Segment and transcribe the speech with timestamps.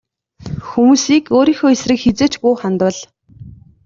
[0.67, 2.97] Хүмүүсийг өөрийнхөө эсрэг хэзээ ч бүү хандуул.